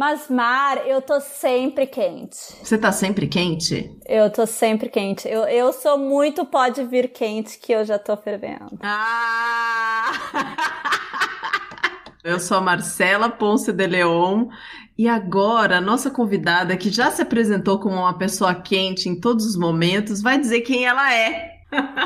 [0.00, 2.34] Mas mar, eu tô sempre quente.
[2.64, 3.94] Você tá sempre quente?
[4.08, 5.28] Eu tô sempre quente.
[5.28, 8.78] Eu, eu sou muito pode vir quente que eu já tô fervendo.
[8.82, 10.10] Ah!
[12.24, 14.48] Eu sou a Marcela Ponce de Leon
[14.96, 19.46] e agora a nossa convidada, que já se apresentou como uma pessoa quente em todos
[19.46, 21.59] os momentos, vai dizer quem ela é.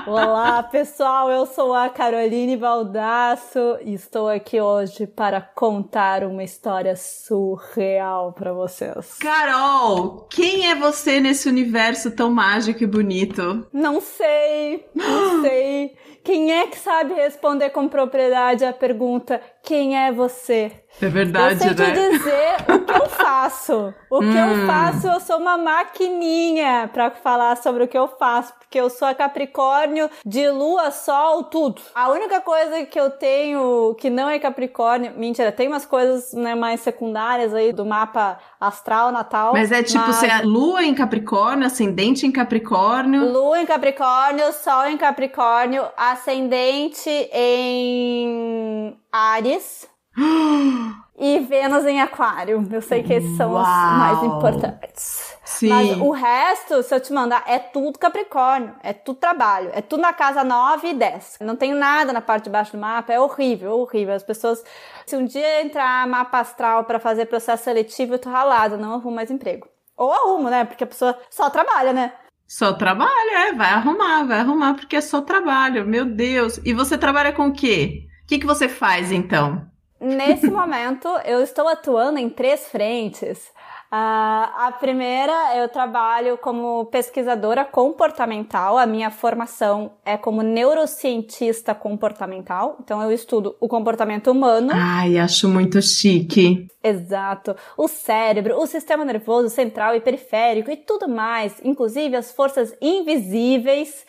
[0.06, 1.30] Olá, pessoal.
[1.30, 8.52] Eu sou a Caroline Baldasso e estou aqui hoje para contar uma história surreal para
[8.52, 9.14] vocês.
[9.18, 13.66] Carol, quem é você nesse universo tão mágico e bonito?
[13.72, 15.96] Não sei, não sei.
[16.22, 20.72] Quem é que sabe responder com propriedade a pergunta: quem é você?
[21.02, 21.92] É verdade, eu sei né?
[21.92, 23.94] te dizer o que eu faço.
[24.08, 24.60] O que Hum.
[24.62, 28.88] eu faço, eu sou uma maquininha para falar sobre o que eu faço, porque eu
[28.88, 31.82] sou a Capricórnio de Lua, Sol, tudo.
[31.94, 36.54] A única coisa que eu tenho que não é Capricórnio, mentira, tem umas coisas né,
[36.54, 39.52] mais secundárias aí do mapa astral natal.
[39.52, 43.30] Mas é tipo, mas- você é lua em Capricórnio, ascendente em Capricórnio.
[43.32, 49.92] Lua em Capricórnio, Sol em Capricórnio, ascendente em Ares
[51.18, 52.66] e Vênus em Aquário.
[52.70, 53.98] Eu sei que esses são os Uau.
[53.98, 55.34] mais importantes.
[55.44, 55.68] Sim.
[55.68, 60.00] Mas o resto, se eu te mandar, é tudo Capricórnio, é tudo trabalho, é tudo
[60.00, 61.38] na casa 9 e 10.
[61.40, 64.14] Não tenho nada na parte de baixo do mapa, é horrível, horrível.
[64.14, 64.64] As pessoas,
[65.06, 69.16] se um dia entrar mapa astral pra fazer processo seletivo, eu tô ralada, não arrumo
[69.16, 69.68] mais emprego.
[69.96, 70.64] Ou arrumo, né?
[70.64, 72.12] Porque a pessoa só trabalha, né?
[72.46, 76.58] Só trabalho, é, vai arrumar, vai arrumar, porque é só trabalho, meu Deus.
[76.64, 78.06] E você trabalha com o quê?
[78.24, 79.66] O que, que você faz então?
[80.00, 83.52] Nesse momento, eu estou atuando em três frentes.
[83.96, 88.76] Ah, a primeira, eu trabalho como pesquisadora comportamental.
[88.76, 92.76] A minha formação é como neurocientista comportamental.
[92.82, 96.66] Então, eu estudo o comportamento humano, Ai, acho muito chique.
[96.82, 102.74] exato, o cérebro, o sistema nervoso central e periférico e tudo mais, inclusive as forças
[102.80, 104.04] invisíveis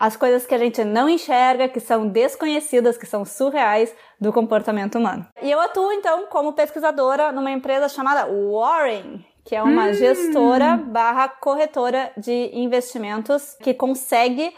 [0.00, 4.96] as coisas que a gente não enxerga, que são desconhecidas, que são surreais do comportamento
[4.96, 5.26] humano.
[5.42, 11.28] E eu atuo então como pesquisadora numa empresa chamada Warren, que é uma gestora barra
[11.28, 14.54] corretora de investimentos que consegue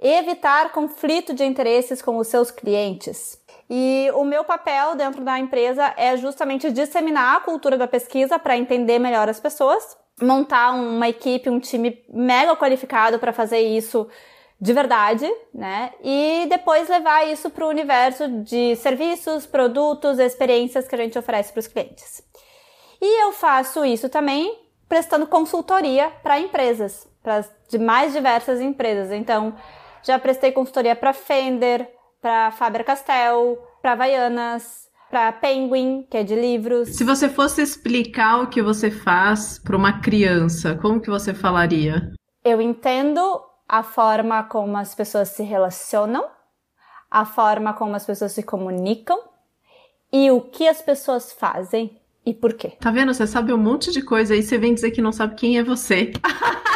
[0.00, 3.42] evitar conflito de interesses com os seus clientes.
[3.68, 8.56] E o meu papel dentro da empresa é justamente disseminar a cultura da pesquisa para
[8.56, 14.06] entender melhor as pessoas, montar uma equipe, um time mega qualificado para fazer isso
[14.60, 15.92] de verdade, né?
[16.02, 21.52] E depois levar isso para o universo de serviços, produtos, experiências que a gente oferece
[21.52, 22.22] para os clientes.
[23.00, 29.10] E eu faço isso também prestando consultoria para empresas, para de mais diversas empresas.
[29.12, 29.54] Então,
[30.02, 36.96] já prestei consultoria para Fender, para Faber-Castell, para Havaianas, para Penguin, que é de livros.
[36.96, 42.10] Se você fosse explicar o que você faz para uma criança, como que você falaria?
[42.44, 46.24] Eu entendo a forma como as pessoas se relacionam,
[47.10, 49.18] a forma como as pessoas se comunicam
[50.12, 52.72] e o que as pessoas fazem e por quê.
[52.80, 53.12] Tá vendo?
[53.12, 55.62] Você sabe um monte de coisa aí, você vem dizer que não sabe quem é
[55.62, 56.12] você.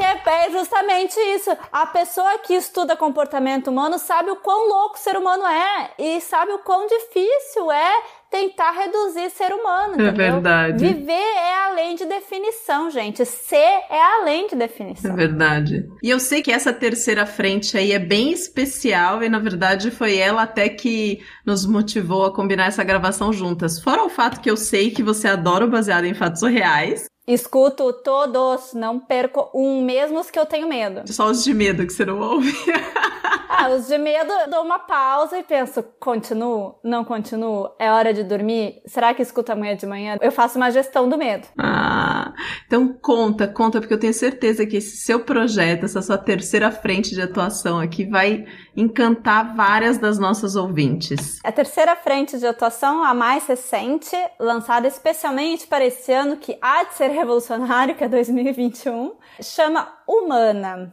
[0.00, 1.50] Mas é é, é justamente isso.
[1.72, 6.20] A pessoa que estuda comportamento humano sabe o quão louco o ser humano é e
[6.20, 7.92] sabe o quão difícil é
[8.30, 9.94] tentar reduzir ser humano.
[9.94, 10.14] É entendeu?
[10.14, 10.86] verdade.
[10.86, 13.24] Viver é além de definição, gente.
[13.26, 13.56] Ser
[13.90, 15.14] é além de É definição.
[15.16, 15.84] verdade.
[16.02, 20.16] E eu sei que essa terceira frente aí é bem especial e na verdade foi
[20.16, 23.80] ela até que nos motivou a combinar essa gravação juntas.
[23.82, 27.92] Fora o fato que eu sei que você adora o baseado em fatos reais, Escuto
[27.92, 31.02] todos, não perco um, mesmo os que eu tenho medo.
[31.12, 32.52] só os de medo que você não ouve.
[33.52, 36.76] Ah, os de medo, eu dou uma pausa e penso, continuo?
[36.84, 37.68] Não continuo?
[37.80, 38.80] É hora de dormir?
[38.86, 40.16] Será que escuto amanhã de manhã?
[40.20, 41.48] Eu faço uma gestão do medo.
[41.58, 42.32] Ah,
[42.64, 47.10] então conta, conta, porque eu tenho certeza que esse seu projeto, essa sua terceira frente
[47.10, 48.46] de atuação aqui vai
[48.76, 51.40] encantar várias das nossas ouvintes.
[51.42, 56.84] A terceira frente de atuação, a mais recente, lançada especialmente para esse ano que há
[56.84, 60.92] de ser revolucionário, que é 2021, chama Humana.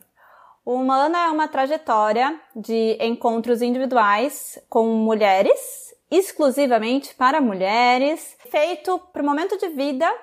[0.67, 9.21] O Humana é uma trajetória de encontros individuais com mulheres, exclusivamente para mulheres, feito para
[9.21, 10.13] o momento de vida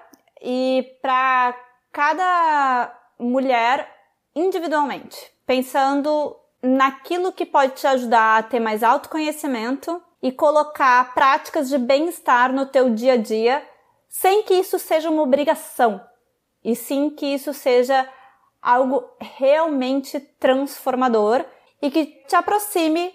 [0.42, 1.58] e para
[1.90, 3.90] cada mulher
[4.36, 11.78] individualmente, pensando naquilo que pode te ajudar a ter mais autoconhecimento e colocar práticas de
[11.78, 13.66] bem-estar no teu dia a dia,
[14.10, 16.02] sem que isso seja uma obrigação,
[16.62, 18.06] e sim que isso seja
[18.64, 21.44] algo realmente transformador
[21.82, 23.12] e que te aproxime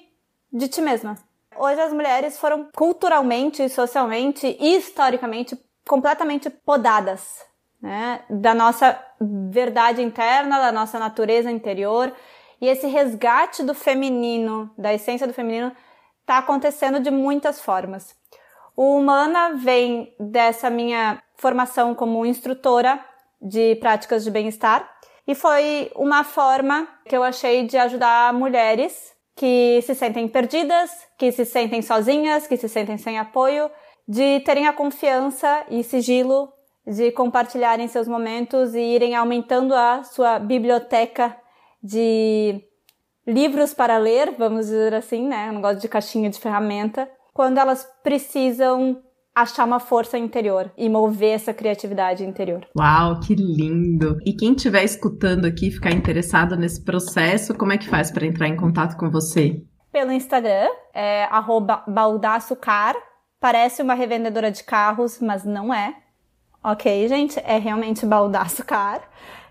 [0.53, 1.17] de ti mesma.
[1.57, 7.43] hoje as mulheres foram culturalmente, socialmente e historicamente completamente podadas,
[7.81, 8.21] né?
[8.29, 12.13] Da nossa verdade interna, da nossa natureza interior.
[12.61, 15.75] E esse resgate do feminino, da essência do feminino,
[16.21, 18.15] está acontecendo de muitas formas.
[18.75, 23.03] O Humana vem dessa minha formação como instrutora
[23.41, 29.81] de práticas de bem-estar e foi uma forma que eu achei de ajudar mulheres que
[29.83, 33.71] se sentem perdidas, que se sentem sozinhas, que se sentem sem apoio,
[34.07, 36.51] de terem a confiança e sigilo
[36.85, 41.37] de compartilharem seus momentos e irem aumentando a sua biblioteca
[41.81, 42.63] de
[43.25, 45.51] livros para ler, vamos dizer assim, né?
[45.51, 47.09] Não gosto de caixinha de ferramenta.
[47.33, 49.01] Quando elas precisam
[49.35, 52.67] achar uma força interior e mover essa criatividade interior.
[52.77, 54.17] Uau, que lindo!
[54.25, 58.47] E quem estiver escutando aqui ficar interessado nesse processo, como é que faz para entrar
[58.47, 59.61] em contato com você?
[59.91, 61.27] Pelo Instagram, é
[61.87, 62.95] baldaçocar.
[63.39, 65.95] Parece uma revendedora de carros, mas não é.
[66.63, 69.01] Ok, gente, é realmente baldaçocar.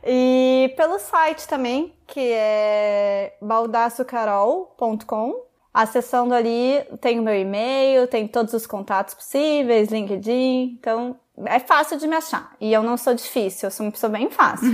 [0.04, 5.47] E pelo site também, que é baldaçocarol.com.
[5.78, 10.76] Acessando ali, tem o meu e-mail, tem todos os contatos possíveis, LinkedIn.
[10.76, 11.14] Então,
[11.46, 12.50] é fácil de me achar.
[12.60, 14.69] E eu não sou difícil, eu sou uma pessoa bem fácil.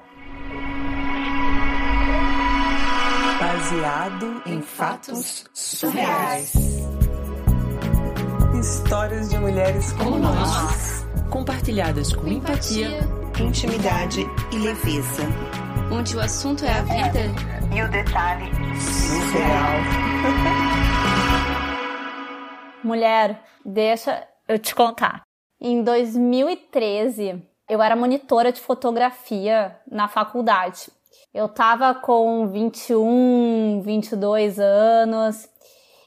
[3.38, 6.52] Baseado em fatos surreais.
[8.58, 12.98] Histórias de mulheres como nós, compartilhadas com empatia,
[13.40, 15.22] intimidade e leveza.
[15.90, 17.20] Onde o assunto é a vida
[17.74, 19.72] e o detalhe surreal.
[22.84, 25.22] Mulher, deixa eu te contar.
[25.60, 30.90] Em 2013, eu era monitora de fotografia na faculdade.
[31.32, 35.48] Eu tava com 21, 22 anos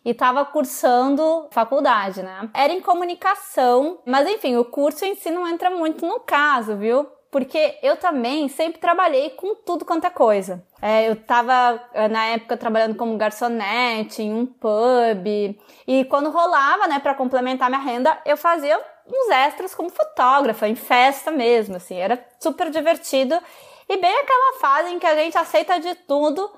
[0.05, 2.49] e tava cursando faculdade, né?
[2.53, 7.07] Era em comunicação, mas enfim, o curso em si não entra muito no caso, viu?
[7.35, 10.63] Porque eu também sempre trabalhei com tudo quanto é coisa.
[10.81, 16.87] É, eu estava eh, na época trabalhando como garçonete em um pub e quando rolava,
[16.87, 21.97] né, para complementar minha renda, eu fazia uns extras como fotógrafa em festa mesmo, assim,
[21.97, 23.37] era super divertido
[23.89, 26.49] e bem aquela fase em que a gente aceita de tudo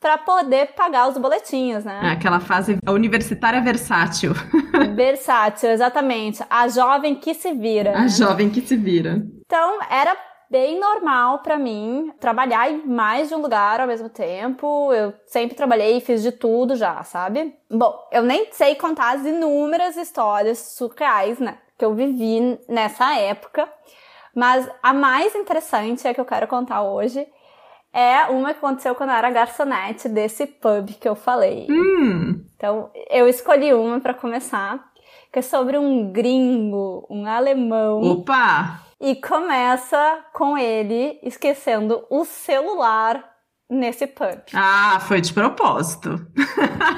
[0.00, 2.00] para poder pagar os boletinhos, né?
[2.02, 4.32] É aquela fase universitária versátil.
[4.94, 6.42] versátil, exatamente.
[6.48, 7.96] A jovem que se vira.
[7.96, 8.08] A né?
[8.08, 9.22] jovem que se vira.
[9.44, 10.16] Então, era
[10.52, 14.92] bem normal para mim trabalhar em mais de um lugar ao mesmo tempo.
[14.92, 17.54] Eu sempre trabalhei e fiz de tudo já, sabe?
[17.70, 23.66] Bom, eu nem sei contar as inúmeras histórias surreais, né, que eu vivi nessa época,
[24.36, 27.26] mas a mais interessante é que eu quero contar hoje
[27.92, 31.66] é uma que aconteceu quando eu era garçonete desse pub que eu falei.
[31.70, 32.44] Hum.
[32.56, 34.82] Então, eu escolhi uma para começar,
[35.30, 38.00] que é sobre um gringo, um alemão.
[38.00, 38.80] Opa!
[39.00, 43.32] E começa com ele esquecendo o celular
[43.68, 44.42] nesse pub.
[44.54, 46.24] Ah, foi de propósito.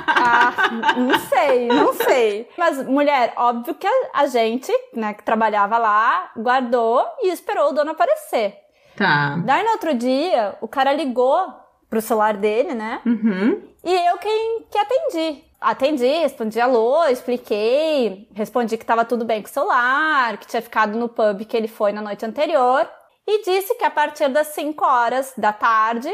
[0.07, 0.53] Ah,
[0.99, 2.49] não sei, não sei.
[2.59, 7.93] Mas, mulher, óbvio que a gente, né, que trabalhava lá, guardou e esperou o dono
[7.93, 8.64] aparecer.
[8.97, 9.37] Tá.
[9.45, 11.53] Daí no outro dia, o cara ligou
[11.89, 13.01] pro celular dele, né?
[13.05, 13.63] Uhum.
[13.85, 15.45] E eu quem que atendi.
[15.61, 20.99] Atendi, respondi alô, expliquei, respondi que tava tudo bem com o celular, que tinha ficado
[20.99, 22.89] no pub que ele foi na noite anterior.
[23.27, 26.11] E disse que a partir das 5 horas da tarde,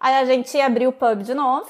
[0.00, 1.68] aí a gente ia abrir o pub de novo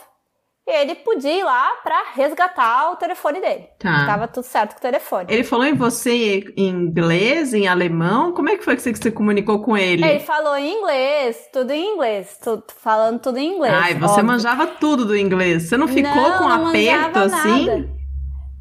[0.66, 3.68] ele podia ir lá para resgatar o telefone dele.
[3.78, 4.06] Tá.
[4.06, 5.26] Tava tudo certo com o telefone.
[5.28, 8.32] Ele falou em você em inglês, em alemão?
[8.32, 10.04] Como é que foi que você, você comunicou com ele?
[10.04, 13.74] Ele falou em inglês, tudo em inglês, tudo, falando tudo em inglês.
[13.74, 14.26] Ai, você óbvio.
[14.26, 15.64] manjava tudo do inglês.
[15.64, 17.66] Você não ficou não, com um aperto assim?
[17.66, 18.03] Nada.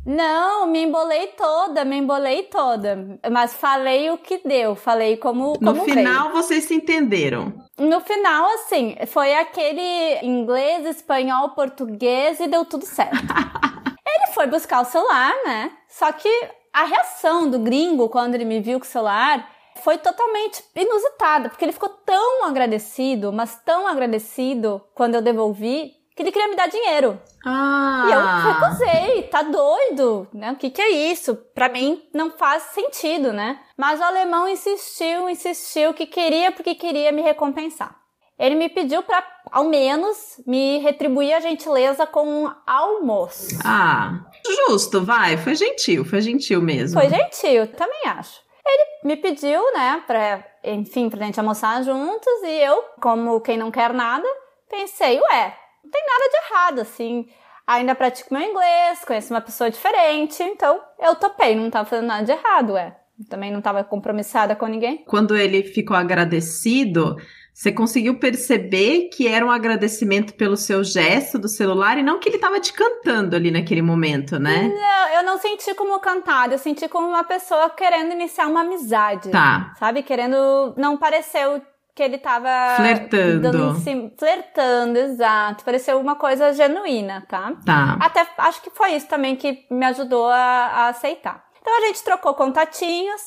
[0.06, 3.20] Não, me embolei toda, me embolei toda.
[3.32, 5.54] Mas falei o que deu, falei como.
[5.54, 6.34] como no final veio.
[6.34, 7.54] vocês se entenderam.
[7.78, 13.16] No final, assim, foi aquele inglês, espanhol, português e deu tudo certo.
[14.06, 15.72] ele foi buscar o celular, né?
[15.88, 16.30] Só que
[16.74, 19.50] a reação do gringo quando ele me viu com o celular
[19.82, 26.22] foi totalmente inusitada, porque ele ficou tão agradecido, mas tão agradecido quando eu devolvi, que
[26.22, 27.20] ele queria me dar dinheiro.
[27.46, 28.06] Ah.
[28.08, 30.52] E eu recusei, tá doido, né?
[30.52, 31.36] O que que é isso?
[31.54, 33.60] Pra mim não faz sentido, né?
[33.78, 37.96] Mas o alemão insistiu, insistiu que queria porque queria me recompensar.
[38.38, 43.58] Ele me pediu pra, ao menos, me retribuir a gentileza com um almoço.
[43.64, 44.26] Ah,
[44.68, 45.38] justo, vai.
[45.38, 47.00] Foi gentil, foi gentil mesmo.
[47.00, 48.42] Foi gentil, também acho.
[48.66, 53.70] Ele me pediu, né, pra, enfim, pra gente almoçar juntos e eu, como quem não
[53.70, 54.28] quer nada,
[54.70, 55.58] pensei, ué,
[55.94, 57.28] tem nada de errado, assim.
[57.66, 62.26] Ainda pratico meu inglês, conheço uma pessoa diferente, então eu topei, não tava fazendo nada
[62.26, 62.98] de errado, ué.
[63.30, 65.06] Também não tava compromissada com ninguém.
[65.06, 67.16] Quando ele ficou agradecido,
[67.54, 72.28] você conseguiu perceber que era um agradecimento pelo seu gesto do celular e não que
[72.28, 74.68] ele tava te cantando ali naquele momento, né?
[74.68, 79.30] Não, eu não senti como cantada, eu senti como uma pessoa querendo iniciar uma amizade.
[79.30, 79.74] Tá.
[79.78, 80.02] Sabe?
[80.02, 80.74] Querendo.
[80.76, 81.62] Não pareceu
[81.96, 82.50] que ele tava.
[82.76, 83.76] Flertando.
[83.80, 85.64] cima- flertando, exato.
[85.64, 87.54] Pareceu uma coisa genuína, tá?
[87.66, 87.98] Tá.
[88.02, 91.44] Até acho que foi isso também que me ajudou a, a aceitar.
[91.62, 93.22] Então a gente trocou contatinhos,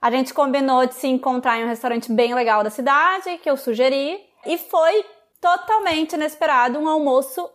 [0.00, 3.56] a gente combinou de se encontrar em um restaurante bem legal da cidade, que eu
[3.56, 5.04] sugeri, e foi
[5.40, 7.48] totalmente inesperado um almoço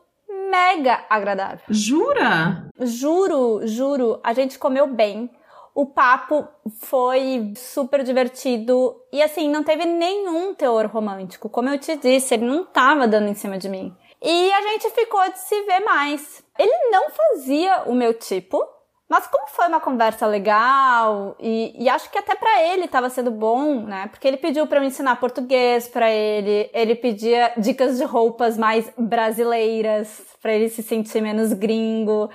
[0.52, 1.62] mega agradável.
[1.70, 2.68] Jura?
[2.82, 5.30] Juro, juro, a gente comeu bem.
[5.78, 6.48] O papo
[6.80, 11.52] foi super divertido e assim, não teve nenhum teor romântico.
[11.52, 13.96] Como eu te disse, ele não tava dando em cima de mim.
[14.20, 16.44] E a gente ficou de se ver mais.
[16.58, 18.60] Ele não fazia o meu tipo,
[19.08, 23.30] mas como foi uma conversa legal e, e acho que até pra ele tava sendo
[23.30, 24.08] bom, né?
[24.08, 28.92] Porque ele pediu pra eu ensinar português pra ele, ele pedia dicas de roupas mais
[28.98, 32.32] brasileiras pra ele se sentir menos gringo.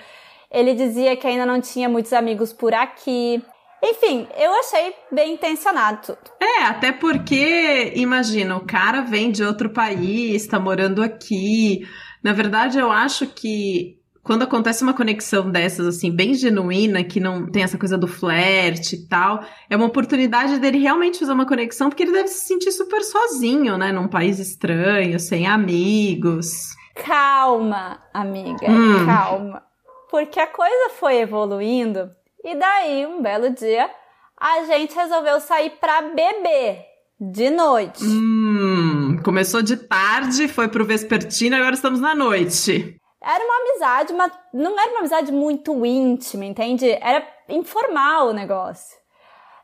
[0.52, 3.42] Ele dizia que ainda não tinha muitos amigos por aqui.
[3.82, 6.18] Enfim, eu achei bem intencionado tudo.
[6.40, 11.80] É, até porque, imagina, o cara vem de outro país, tá morando aqui.
[12.22, 17.50] Na verdade, eu acho que quando acontece uma conexão dessas, assim, bem genuína, que não
[17.50, 21.88] tem essa coisa do flerte e tal, é uma oportunidade dele realmente fazer uma conexão,
[21.88, 23.90] porque ele deve se sentir super sozinho, né?
[23.90, 26.68] Num país estranho, sem amigos.
[26.94, 29.06] Calma, amiga, Hum.
[29.06, 29.71] calma.
[30.12, 32.14] Porque a coisa foi evoluindo
[32.44, 33.90] e daí, um belo dia,
[34.36, 36.84] a gente resolveu sair pra beber
[37.18, 38.04] de noite.
[38.04, 43.00] Hum, começou de tarde, foi pro vespertino, agora estamos na noite.
[43.22, 46.90] Era uma amizade, mas não era uma amizade muito íntima, entende?
[46.90, 48.98] Era informal o negócio.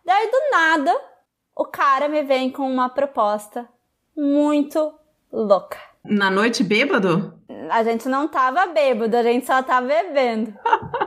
[0.02, 0.98] Daí, do nada,
[1.54, 3.68] o cara me vem com uma proposta
[4.16, 4.94] muito
[5.30, 5.87] louca.
[6.04, 7.34] Na noite bêbado?
[7.70, 10.54] A gente não tava bêbado, a gente só tava bebendo.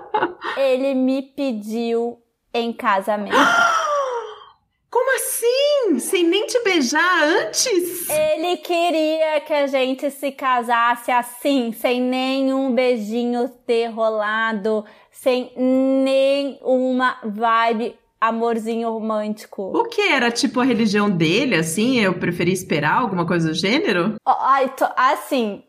[0.58, 2.20] Ele me pediu
[2.54, 3.36] em casamento.
[4.90, 6.00] Como assim?
[6.00, 8.10] Sem nem te beijar antes?
[8.10, 17.18] Ele queria que a gente se casasse assim, sem nenhum beijinho ter rolado, sem nenhuma
[17.24, 19.76] vibe amorzinho romântico.
[19.76, 22.00] O que era tipo a religião dele, assim?
[22.00, 24.16] Eu preferi esperar alguma coisa do gênero?
[24.24, 25.64] Ó, Ai, tô- assim,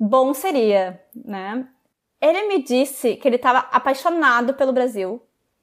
[0.00, 1.68] bom seria, né?
[2.20, 5.22] Ele me disse que ele estava apaixonado pelo Brasil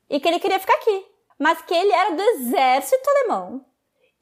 [0.10, 1.06] e que ele queria ficar aqui,
[1.40, 3.66] mas que ele era do exército alemão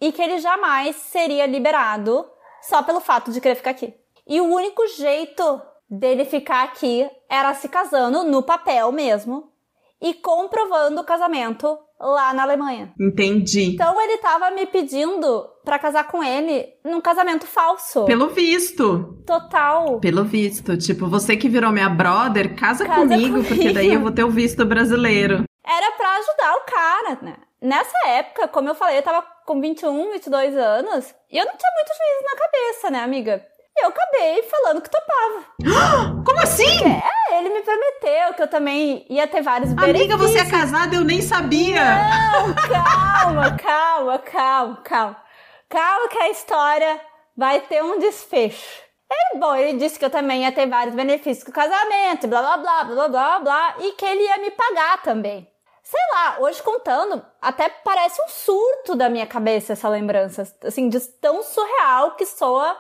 [0.01, 2.25] e que ele jamais seria liberado
[2.61, 3.93] só pelo fato de querer ficar aqui.
[4.27, 9.51] E o único jeito dele ficar aqui era se casando no papel mesmo
[10.01, 12.93] e comprovando o casamento lá na Alemanha.
[12.99, 13.73] Entendi.
[13.73, 18.05] Então ele tava me pedindo pra casar com ele num casamento falso.
[18.05, 19.21] Pelo visto.
[19.25, 19.99] Total.
[19.99, 20.77] Pelo visto.
[20.77, 23.73] Tipo, você que virou minha brother, casa, Casa comigo, porque comigo.
[23.73, 25.43] daí eu vou ter o visto brasileiro.
[25.65, 27.35] Era pra ajudar o cara, né?
[27.61, 31.71] Nessa época, como eu falei, eu tava com 21, 22 anos e eu não tinha
[31.73, 33.43] muito juízo na cabeça, né, amiga?
[33.77, 35.43] E eu acabei falando que topava.
[36.25, 36.79] Como assim?
[36.85, 40.51] É, ele me prometeu que eu também ia ter vários Amiga, você é benefícios.
[40.71, 41.83] casada, eu nem sabia.
[41.83, 45.17] Não, calma, calma, calma, calma.
[45.67, 47.01] Calma que a história
[47.35, 48.85] vai ter um desfecho.
[49.11, 52.41] Ele, bom, ele disse que eu também ia ter vários benefícios com o casamento, blá
[52.41, 55.47] blá blá blá blá blá blá, e que ele ia me pagar também.
[55.83, 60.99] Sei lá, hoje contando, até parece um surto da minha cabeça essa lembrança, assim, de
[60.99, 62.75] tão surreal que soa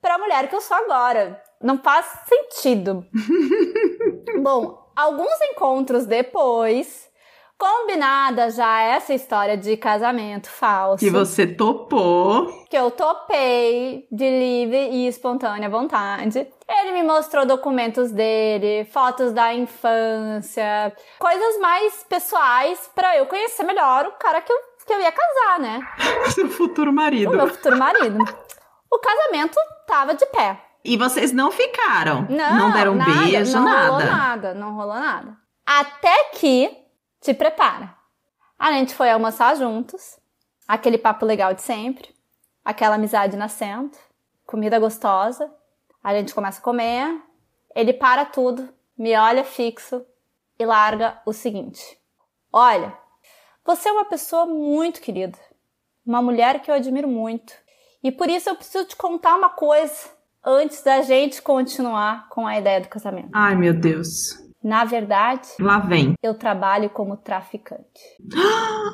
[0.00, 1.42] pra mulher que eu sou agora.
[1.62, 3.04] Não faz sentido.
[4.42, 7.08] Bom, Alguns encontros depois,
[7.56, 11.02] combinada já essa história de casamento falso.
[11.02, 12.66] Que você topou.
[12.68, 16.46] Que eu topei de livre e espontânea vontade.
[16.68, 24.04] Ele me mostrou documentos dele, fotos da infância, coisas mais pessoais para eu conhecer melhor
[24.06, 25.80] o cara que eu, que eu ia casar, né?
[26.34, 27.32] Seu futuro marido.
[27.32, 28.18] O meu futuro marido.
[28.90, 29.56] O casamento
[29.86, 30.60] tava de pé.
[30.84, 32.26] E vocês não ficaram?
[32.28, 33.86] Não, não deram nada, beijo, não nada.
[33.86, 35.36] rolou nada, não rolou nada.
[35.64, 36.76] Até que
[37.20, 37.94] te prepara.
[38.58, 40.18] A gente foi almoçar juntos,
[40.66, 42.14] aquele papo legal de sempre,
[42.64, 43.96] aquela amizade nascendo,
[44.46, 45.52] comida gostosa.
[46.02, 47.22] A gente começa a comer,
[47.74, 50.04] ele para tudo, me olha fixo
[50.58, 51.98] e larga o seguinte:
[52.52, 52.96] Olha,
[53.64, 55.38] você é uma pessoa muito querida,
[56.04, 57.54] uma mulher que eu admiro muito,
[58.02, 60.08] e por isso eu preciso te contar uma coisa
[60.44, 63.28] antes da gente continuar com a ideia do casamento.
[63.32, 64.38] Ai, meu Deus.
[64.62, 66.14] Na verdade, Lá vem.
[66.22, 68.00] eu trabalho como traficante.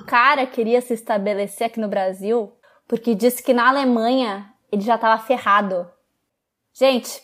[0.01, 2.53] O cara queria se estabelecer aqui no Brasil
[2.87, 5.89] porque disse que na Alemanha ele já estava ferrado.
[6.73, 7.21] Gente,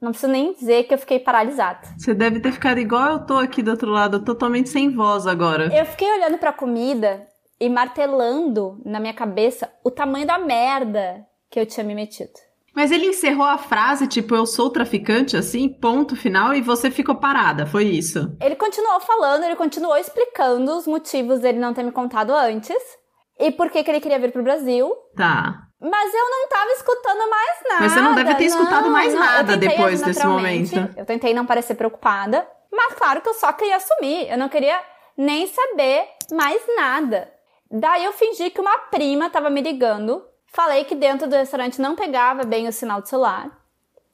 [0.00, 1.80] não preciso nem dizer que eu fiquei paralisada.
[1.98, 5.72] Você deve ter ficado igual eu tô aqui do outro lado, totalmente sem voz agora.
[5.76, 7.26] Eu fiquei olhando pra comida
[7.62, 12.32] e martelando na minha cabeça o tamanho da merda que eu tinha me metido.
[12.74, 17.14] Mas ele encerrou a frase, tipo, eu sou traficante, assim, ponto final, e você ficou
[17.14, 18.36] parada, foi isso?
[18.40, 22.82] Ele continuou falando, ele continuou explicando os motivos dele não ter me contado antes
[23.38, 24.90] e por que, que ele queria vir pro Brasil.
[25.14, 25.60] Tá.
[25.80, 27.80] Mas eu não tava escutando mais nada.
[27.80, 29.20] Mas você não deve ter escutado mais não.
[29.20, 30.74] nada depois desse momento.
[30.96, 34.28] Eu tentei não parecer preocupada, mas claro que eu só queria assumir.
[34.28, 34.80] Eu não queria
[35.16, 37.30] nem saber mais nada.
[37.72, 40.22] Daí eu fingi que uma prima tava me ligando.
[40.46, 43.50] Falei que dentro do restaurante não pegava bem o sinal do celular.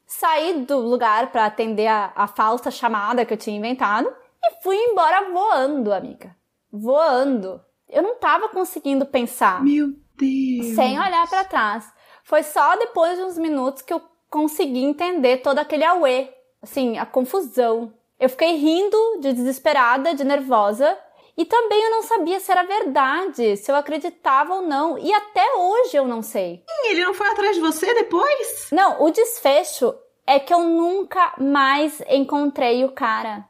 [0.06, 4.08] Saí do lugar para atender a, a falsa chamada que eu tinha inventado
[4.42, 6.36] e fui embora voando, amiga.
[6.72, 7.60] Voando.
[7.88, 10.76] Eu não tava conseguindo pensar Meu Deus.
[10.76, 11.92] sem olhar pra trás.
[12.22, 16.28] Foi só depois de uns minutos que eu consegui entender todo aquele auê,
[16.62, 17.92] assim, a confusão.
[18.20, 20.96] Eu fiquei rindo de desesperada, de nervosa,
[21.38, 25.54] e também eu não sabia se era verdade, se eu acreditava ou não, e até
[25.54, 26.64] hoje eu não sei.
[26.86, 28.68] Ele não foi atrás de você depois?
[28.72, 29.94] Não, o desfecho
[30.26, 33.44] é que eu nunca mais encontrei o cara.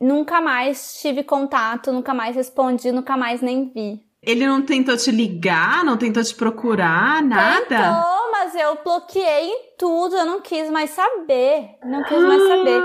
[0.00, 4.00] Nunca mais tive contato, nunca mais respondi, nunca mais nem vi.
[4.22, 7.66] Ele não tentou te ligar, não tentou te procurar, nada?
[7.66, 11.76] Tentou, mas eu bloqueei em tudo, eu não quis mais saber.
[11.84, 12.82] Não quis mais saber.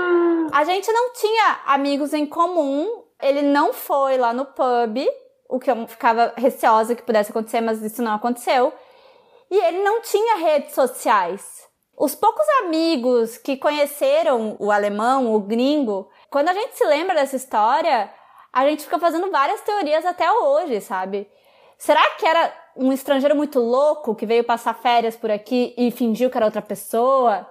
[0.52, 4.98] A gente não tinha amigos em comum, ele não foi lá no pub,
[5.48, 8.72] o que eu ficava receosa que pudesse acontecer, mas isso não aconteceu.
[9.50, 11.68] E ele não tinha redes sociais.
[11.96, 17.36] Os poucos amigos que conheceram o alemão, o gringo, quando a gente se lembra dessa
[17.36, 18.10] história,
[18.52, 21.30] a gente fica fazendo várias teorias até hoje, sabe?
[21.76, 26.30] Será que era um estrangeiro muito louco que veio passar férias por aqui e fingiu
[26.30, 27.46] que era outra pessoa?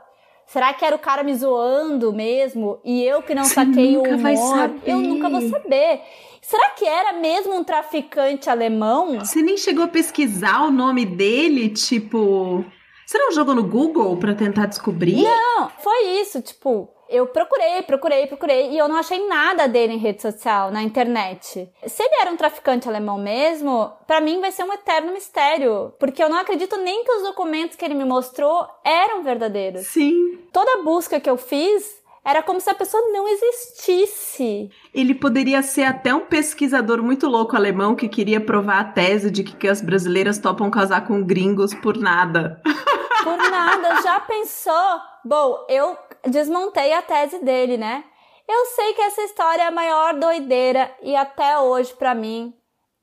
[0.52, 4.02] Será que era o cara me zoando mesmo e eu que não Você saquei o
[4.02, 4.72] humor?
[4.84, 6.02] Eu nunca vou saber.
[6.42, 9.20] Será que era mesmo um traficante alemão?
[9.20, 12.66] Você nem chegou a pesquisar o nome dele, tipo.
[13.10, 15.24] Você não jogou no Google pra tentar descobrir?
[15.24, 19.98] Não, foi isso, tipo, eu procurei, procurei, procurei e eu não achei nada dele em
[19.98, 21.68] rede social, na internet.
[21.88, 26.24] Se ele era um traficante alemão mesmo, pra mim vai ser um eterno mistério, porque
[26.24, 29.88] eu não acredito nem que os documentos que ele me mostrou eram verdadeiros.
[29.88, 30.38] Sim.
[30.54, 34.70] Toda busca que eu fiz era como se a pessoa não existisse.
[34.94, 39.44] Ele poderia ser até um pesquisador muito louco alemão que queria provar a tese de
[39.44, 42.62] que, as brasileiras topam casar com gringos por nada.
[43.22, 45.00] Por nada, já pensou?
[45.26, 48.06] Bom, eu desmontei a tese dele, né?
[48.48, 52.54] Eu sei que essa história é a maior doideira e até hoje, pra mim,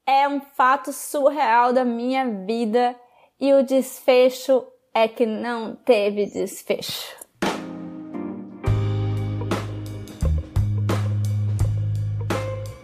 [0.06, 2.98] é um fato surreal da minha vida
[3.38, 7.15] e o desfecho é que não teve desfecho.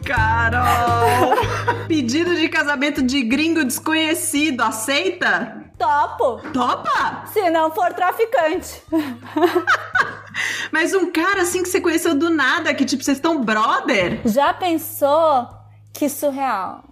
[0.05, 1.37] Carol!
[1.89, 5.65] Pedido de casamento de gringo desconhecido, aceita?
[5.79, 6.41] Topo!
[6.53, 7.25] Topa!
[7.33, 8.83] Se não for traficante.
[10.71, 14.21] Mas um cara assim que você conheceu do nada, que tipo, vocês estão brother?
[14.25, 15.49] Já pensou?
[15.93, 16.85] Que surreal.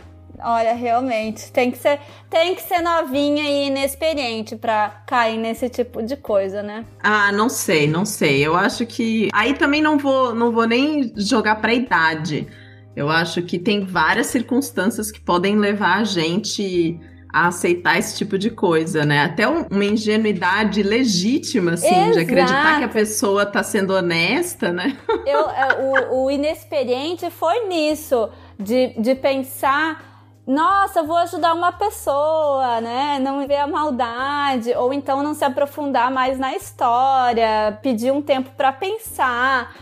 [0.42, 6.02] Olha, realmente, tem que ser, tem que ser novinha e inexperiente pra cair nesse tipo
[6.02, 6.84] de coisa, né?
[7.02, 8.44] Ah, não sei, não sei.
[8.44, 12.48] Eu acho que aí também não vou, não vou nem jogar pra idade.
[12.94, 16.98] Eu acho que tem várias circunstâncias que podem levar a gente
[17.32, 19.22] a aceitar esse tipo de coisa, né?
[19.22, 22.12] Até um, uma ingenuidade legítima, assim, Exato.
[22.12, 24.96] de acreditar que a pessoa tá sendo honesta, né?
[25.24, 30.10] Eu, é, o, o inexperiente foi nisso, de, de pensar
[30.46, 33.20] nossa, vou ajudar uma pessoa, né?
[33.20, 38.50] Não ver a maldade, ou então não se aprofundar mais na história, pedir um tempo
[38.56, 39.72] para pensar,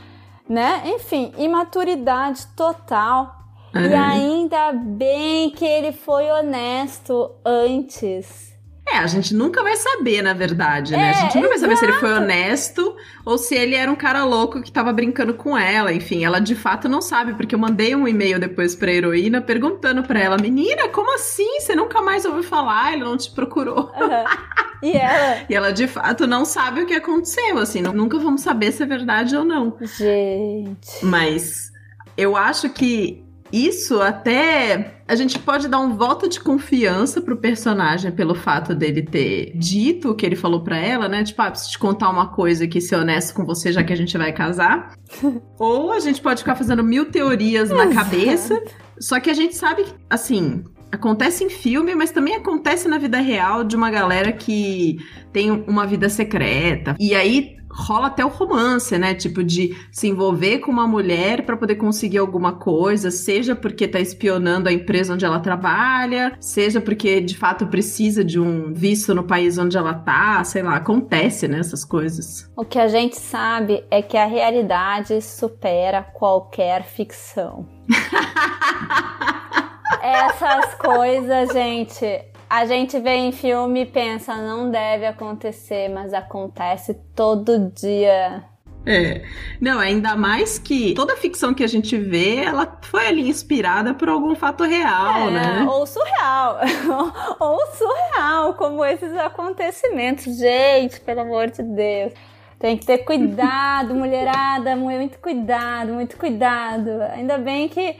[0.49, 0.83] né?
[0.87, 3.37] Enfim, imaturidade total.
[3.75, 8.49] E ainda bem que ele foi honesto antes.
[8.91, 11.09] É, a gente nunca vai saber, na verdade, né?
[11.09, 12.25] É, a gente nunca vai saber se ele foi exato.
[12.25, 15.93] honesto ou se ele era um cara louco que tava brincando com ela.
[15.93, 20.03] Enfim, ela de fato não sabe, porque eu mandei um e-mail depois pra heroína perguntando
[20.03, 21.61] pra ela: Menina, como assim?
[21.61, 22.95] Você nunca mais ouviu falar?
[22.95, 23.93] Ele não te procurou.
[23.95, 24.25] Aham.
[24.83, 28.41] E ela, E ela de fato não sabe o que aconteceu, assim, nu- nunca vamos
[28.43, 29.77] saber se é verdade ou não.
[29.83, 31.05] gente.
[31.05, 31.73] Mas
[32.17, 38.13] eu acho que isso até a gente pode dar um voto de confiança pro personagem
[38.13, 41.25] pelo fato dele ter dito o que ele falou pra ela, né?
[41.25, 43.97] Tipo, ah, preciso te contar uma coisa aqui, ser honesto com você, já que a
[43.97, 44.93] gente vai casar.
[45.59, 48.63] Ou a gente pode ficar fazendo mil teorias na cabeça.
[49.01, 53.19] Só que a gente sabe que, assim, acontece em filme, mas também acontece na vida
[53.19, 54.99] real de uma galera que
[55.33, 56.97] tem uma vida secreta.
[56.99, 59.15] E aí rola até o romance, né?
[59.15, 64.01] Tipo, de se envolver com uma mulher pra poder conseguir alguma coisa, seja porque tá
[64.01, 69.23] espionando a empresa onde ela trabalha, seja porque de fato precisa de um visto no
[69.23, 71.59] país onde ela tá, sei lá, acontece, né?
[71.61, 72.51] Essas coisas.
[72.57, 77.67] O que a gente sabe é que a realidade supera qualquer ficção.
[80.09, 86.95] Essas coisas, gente, a gente vê em filme e pensa, não deve acontecer, mas acontece
[87.15, 88.43] todo dia.
[88.87, 89.23] É.
[89.61, 94.09] Não, ainda mais que toda ficção que a gente vê, ela foi ali inspirada por
[94.09, 95.67] algum fato real, É, né?
[95.69, 96.59] Ou surreal.
[97.39, 100.39] ou surreal, como esses acontecimentos.
[100.39, 102.15] Gente, pelo amor de Deus.
[102.59, 107.03] Tem que ter cuidado, mulherada, muito cuidado, muito cuidado.
[107.15, 107.95] Ainda bem que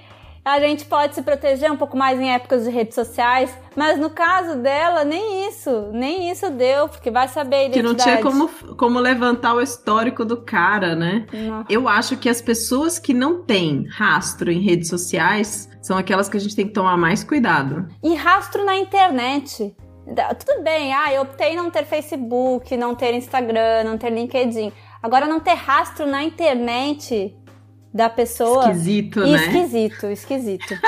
[0.55, 4.11] a gente pode se proteger um pouco mais em épocas de redes sociais, mas no
[4.11, 8.21] caso dela, nem isso, nem isso deu, porque vai saber a Que não identidade.
[8.21, 11.27] tinha como, como levantar o histórico do cara, né?
[11.33, 11.65] Não.
[11.69, 16.37] Eu acho que as pessoas que não têm rastro em redes sociais são aquelas que
[16.37, 17.89] a gente tem que tomar mais cuidado.
[18.03, 19.75] E rastro na internet.
[20.45, 24.73] Tudo bem, ah, eu optei não ter Facebook, não ter Instagram, não ter LinkedIn.
[25.03, 27.37] Agora não ter rastro na internet
[27.99, 28.71] da pessoa.
[28.71, 29.35] Esquisito, né?
[29.35, 30.75] Esquisito, esquisito.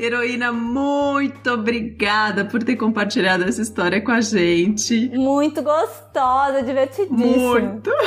[0.00, 5.10] Heroína, muito obrigada por ter compartilhado essa história com a gente.
[5.10, 7.36] Muito gostosa, divertidíssima.
[7.36, 7.90] Muito.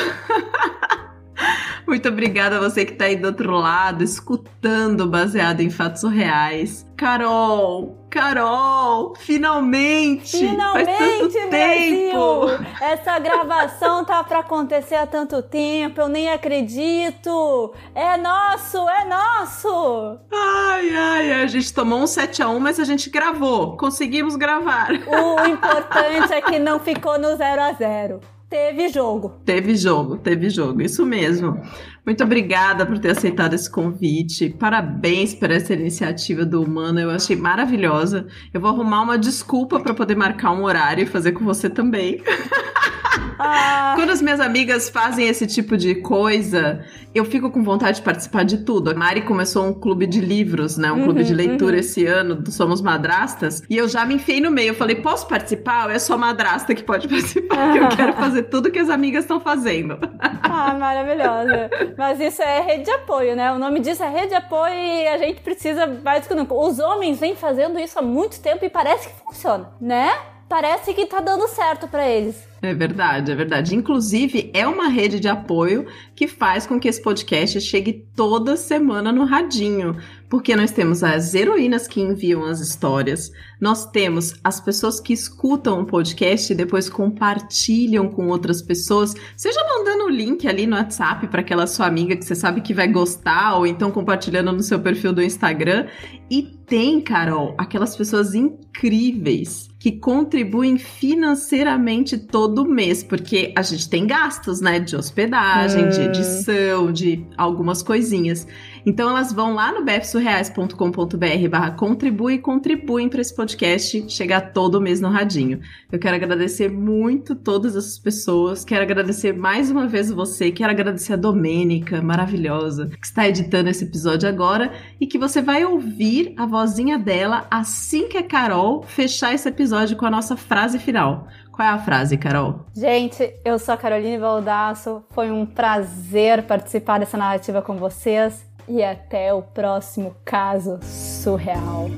[1.88, 6.86] Muito obrigada a você que tá aí do outro lado, escutando baseado em fatos reais.
[6.96, 10.38] Carol, Carol, finalmente!
[10.38, 12.46] Finalmente, tempo!
[12.46, 12.68] Brasil!
[12.82, 17.74] Essa gravação tá pra acontecer há tanto tempo, eu nem acredito!
[17.96, 20.20] É nosso, é nosso!
[20.30, 23.78] Ai, ai, a gente tomou um 7x1, mas a gente gravou.
[23.78, 24.90] Conseguimos gravar.
[24.92, 28.20] O importante é que não ficou no 0 a 0
[28.52, 29.30] Teve jogo.
[29.46, 31.58] Teve jogo, teve jogo, isso mesmo.
[32.06, 34.50] Muito obrigada por ter aceitado esse convite.
[34.50, 38.28] Parabéns por essa iniciativa do Humano, eu achei maravilhosa.
[38.54, 42.22] Eu vou arrumar uma desculpa para poder marcar um horário e fazer com você também.
[43.40, 48.04] Ah, Quando as minhas amigas fazem esse tipo de coisa, eu fico com vontade de
[48.04, 48.92] participar de tudo.
[48.92, 50.92] A Mari começou um clube de livros, né?
[50.92, 51.80] Um Uhum, clube de leitura uhum.
[51.80, 53.64] esse ano do Somos Madrastas.
[53.70, 54.70] E eu já me enfiei no meio.
[54.70, 55.86] Eu falei, posso participar?
[55.86, 57.56] Ou é só madrasta que pode participar?
[57.66, 59.98] Porque eu quero fazer tudo que as amigas estão fazendo.
[60.20, 61.70] ah, maravilhosa.
[61.98, 63.52] Mas isso é rede de apoio, né?
[63.52, 66.54] O nome disso é rede de apoio e a gente precisa mais do que nunca.
[66.54, 70.12] Os homens vêm fazendo isso há muito tempo e parece que funciona, né?
[70.52, 72.46] Parece que tá dando certo pra eles.
[72.62, 73.74] É verdade, é verdade.
[73.74, 79.14] Inclusive, é uma rede de apoio que faz com que esse podcast chegue toda semana
[79.14, 79.96] no radinho.
[80.30, 85.80] Porque nós temos as heroínas que enviam as histórias, nós temos as pessoas que escutam
[85.80, 91.28] o podcast e depois compartilham com outras pessoas, seja mandando o link ali no WhatsApp
[91.28, 94.82] para aquela sua amiga que você sabe que vai gostar, ou então compartilhando no seu
[94.82, 95.88] perfil do Instagram.
[96.30, 104.06] E tem, Carol, aquelas pessoas incríveis que contribuem financeiramente todo mês, porque a gente tem
[104.06, 106.04] gastos, né, de hospedagem, de Hum.
[106.04, 108.46] edição, de algumas coisinhas.
[108.86, 114.80] Então elas vão lá no bfsurreais.com.br barra contribui e contribuem para esse podcast chegar todo
[114.80, 115.60] mês no radinho.
[115.92, 121.14] Eu quero agradecer muito todas essas pessoas, quero agradecer mais uma vez você, quero agradecer
[121.14, 126.46] a Domênica, maravilhosa, que está editando esse episódio agora e que você vai ouvir a
[126.46, 131.28] vozinha dela assim que a Carol fechar esse episódio com a nossa frase final.
[131.52, 132.66] Qual é a frase, Carol?
[132.76, 135.04] Gente, eu sou a Caroline Valdasso.
[135.12, 138.46] Foi um prazer participar dessa narrativa com vocês.
[138.68, 141.90] E até o próximo caso surreal.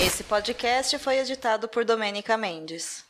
[0.00, 3.07] Esse podcast foi editado por Domênica Mendes.